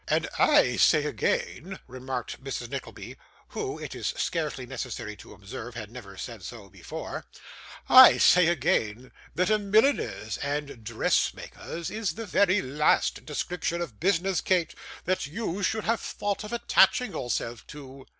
'And 0.07 0.27
I 0.39 0.77
say 0.77 1.05
again,' 1.05 1.77
remarked 1.85 2.43
Mrs. 2.43 2.69
Nickleby 2.71 3.17
(who, 3.49 3.77
it 3.79 3.93
is 3.93 4.07
scarcely 4.17 4.65
necessary 4.65 5.15
to 5.17 5.31
observe, 5.31 5.75
had 5.75 5.91
never 5.91 6.17
said 6.17 6.41
so 6.41 6.69
before), 6.71 7.27
'I 7.87 8.17
say 8.17 8.47
again, 8.47 9.11
that 9.35 9.51
a 9.51 9.59
milliner's 9.59 10.39
and 10.39 10.83
dressmaker's 10.83 11.91
is 11.91 12.15
the 12.15 12.25
very 12.25 12.63
last 12.63 13.27
description 13.27 13.79
of 13.79 13.99
business, 13.99 14.41
Kate, 14.41 14.73
that 15.05 15.27
you 15.27 15.61
should 15.61 15.83
have 15.83 16.01
thought 16.01 16.43
of 16.43 16.51
attaching 16.51 17.11
yourself 17.11 17.67
to. 17.67 18.07